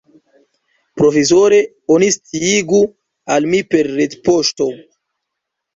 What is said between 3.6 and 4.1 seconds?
per